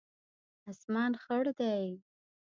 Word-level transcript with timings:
اسمان 0.71 1.11
خړ 1.23 1.41
دی 1.59 1.89